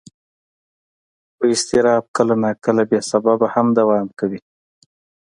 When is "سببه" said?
3.09-3.47